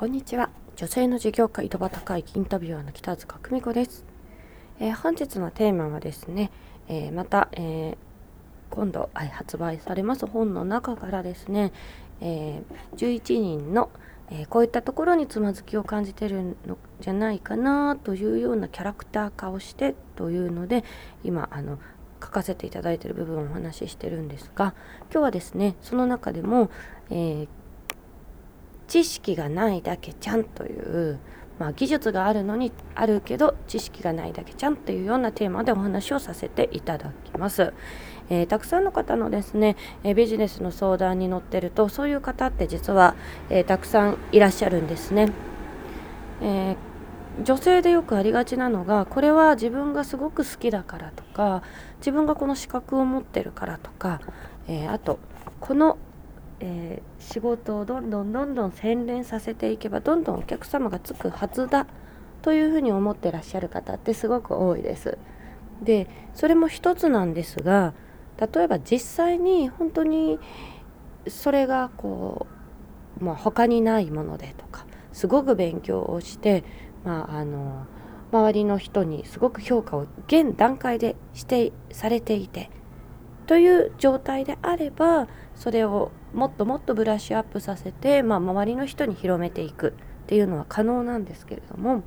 [0.00, 0.48] こんにちは。
[0.76, 4.06] 女性の事業家井戸端会議インタビュアーの北塚久美子です、
[4.78, 6.50] えー、本日のテーマはですね、
[6.88, 11.74] えー、また、えー、今度発売されます本の中からですね、
[12.22, 12.62] え
[12.96, 13.90] 11人の、
[14.30, 20.82] えこういったところにつまずきを感じてるのじゃないかなというようなキャラクター化をしてというので
[21.24, 21.78] 今あの
[22.22, 24.74] 書かせていただいている部分をお話ししてるんですが
[25.10, 26.70] 今日はですねその中でも、
[27.10, 27.48] えー、
[28.90, 31.20] 知識がないだけちゃんという、
[31.60, 37.72] まあ、技術があるのにあるけど知識がないだけちゃんというようなテーマでお話をさせていただきます。
[38.30, 43.14] えー、たくさんの方のですね、えー、ビジネスの相談に乗ってるとそういう方って実は、
[43.48, 45.32] えー、たくさんいらっしゃるんですね。
[46.42, 46.76] え
[47.44, 51.62] 女性でよくありがちなのがこれは自分がすごく好きだからとか
[51.98, 54.20] 自分がこの資格を持ってるからとか、
[54.66, 55.20] えあと
[55.60, 55.96] この
[56.60, 61.86] えー、仕事をどんどんどんどん洗練させていけばどんどんお客様がつくはずだ
[62.42, 65.18] というふうに思ってらっしゃる方ってすごく多いです。
[65.82, 67.94] でそれも一つなんですが
[68.54, 70.38] 例えば実際に本当に
[71.26, 72.46] それがこ
[73.20, 76.64] う、まあ、他にないものでとかすごく勉強をして、
[77.04, 77.86] まあ、あの
[78.32, 82.70] 周りの人にすごく評価を現段階でしてされていて
[83.50, 89.88] という状態であればそれをもっともっとブラッシュアップさせて、まあ、周りの人に広めていく
[90.22, 92.04] っていうのは可能なんですけれども、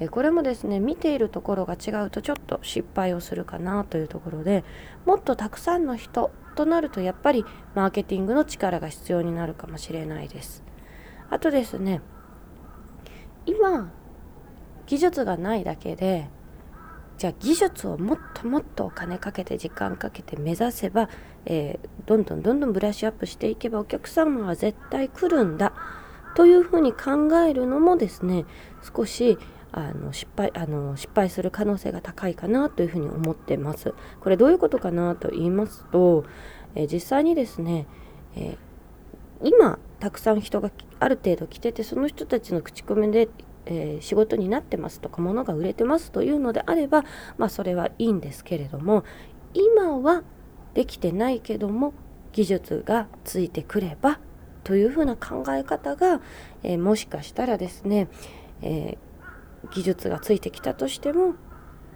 [0.00, 4.64] えこれもですね見ているところが違うとちょっと失敗をするかなというところで
[5.04, 10.64] もっとたくさんの人となるとやっぱりマーケティングの力が必要になるかもしれないです。
[11.28, 12.00] あとですね
[13.44, 13.92] 今
[14.86, 16.30] 技術がないだけで
[17.18, 21.08] じゃあ技術をもっともっとお金かけて時間かけて目指せば、
[21.46, 25.72] えー、どんどんどんどんブラッシュアップしていけばお客様は絶対来るんだ
[26.34, 28.44] というふうに考えるのもですね
[28.94, 29.38] 少し
[29.72, 33.94] あの失敗あの失敗する可能性が高いかなというふうに思ってます。
[34.20, 36.24] これどういうことかなと言いますと、
[36.74, 37.86] えー、実際にですね、
[38.36, 43.28] えー、今たくさん人がある程度来ててその人たちの口コミで
[43.66, 47.04] えー、仕事になってますとか物が売れてますというのであれば、
[47.36, 49.04] まあ、それはいいんですけれども
[49.54, 50.22] 今は
[50.74, 51.94] できてないけども
[52.32, 54.20] 技術がついてくれば
[54.62, 56.20] というふうな考え方が、
[56.62, 58.08] えー、もしかしたらですね、
[58.62, 61.34] えー、技術がついてきたとしても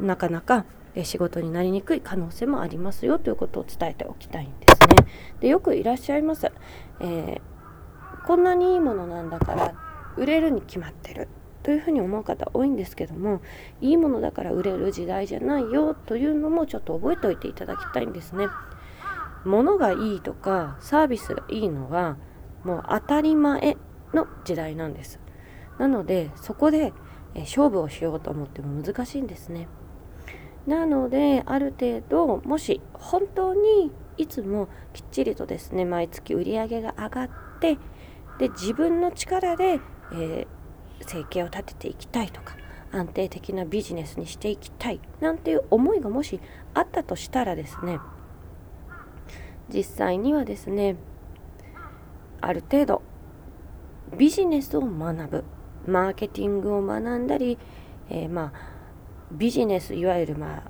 [0.00, 0.64] なかなか
[1.02, 5.10] 仕事になりにくい可能性もありますよということを伝えておきたいんですね。
[5.40, 6.52] でよくいらっしゃいます。
[7.00, 9.74] えー、こんなにいいものなんだから
[10.16, 11.28] 売れるに決まってる
[11.64, 13.40] というふうに思う方多いんですけども
[13.80, 18.46] いいものだから売れる時代じゃないよというのもちょっと覚えておいていただきたいんですね。
[19.44, 22.16] 物がいいとかサービスがいいのは
[22.64, 23.76] もう当たり前
[24.12, 25.18] の時代なんです。
[25.78, 26.92] なのでそこで
[27.34, 29.68] 勝負をしようと思っても難しいんですね。
[30.66, 37.78] なのである程度もし本当にいつもきっちりとですね毎月売り上げが上がって
[38.38, 39.80] で自分の力で、
[40.12, 40.46] えー、
[41.00, 42.56] 生計を立てていきたいとか
[42.92, 46.40] 安定的なビジネスにしていきたいなんていう思いがもし
[46.74, 47.98] あったとしたらですね
[49.68, 50.96] 実際にはですね
[52.40, 53.02] ある程度
[54.16, 55.44] ビジネスを学ぶ
[55.86, 57.58] マーケティングを学んだり、
[58.10, 58.74] えー、まあ
[59.32, 60.62] ビジネスいわゆるまあ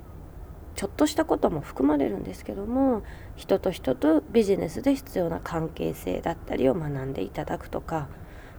[0.75, 3.03] ちょっとしたことも含まれるんですけども
[3.35, 8.07] 人と人とビジネスで必要な関係性だったりを学んでいただくとか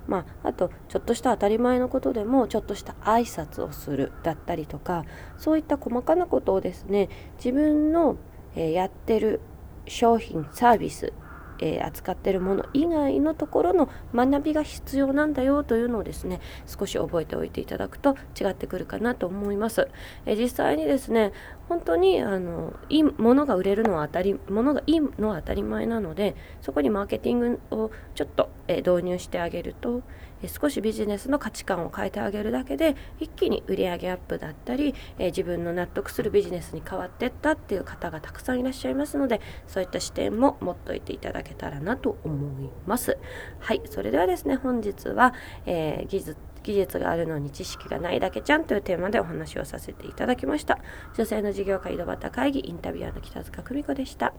[0.09, 5.05] まあ、あとちょっとした当たり前のことでもちょっとした挨拶をするだったりとか
[5.37, 7.09] そういった細かなことをですね
[7.39, 8.17] 自分の、
[8.55, 9.41] え、やってる
[9.87, 11.13] 商品サービス
[11.61, 19.89] えー、扱ってるもの以外のところの学びが必要なんだよというのをですね少し覚えておいていただくと違ってくるかなと思います。
[20.27, 21.33] えー、実際にですね
[21.69, 30.03] 本当にあのいいものが売れるのは当たりものがいいのは当たり前なのでそこにマーケティングをちょっと、え導入してあげると、
[30.49, 43.19] 少しビジネスの価値観を変えてあげるだけで一気に売上アップだったり、え自分の納得するビジネスに変わってったっていう方がたくさんいらっしゃいますのでそういった視点も持っておいていただけたらなと思います。
[43.61, 45.35] はいそれではですね本日は、
[45.67, 46.37] えー、技術
[46.67, 50.81] 技術があるのに知識がないだけじゃんというテーマでお話をさせていただきました
[51.17, 54.35] 女性の事業家井戸端会議インタビュアーの北塚久美子でした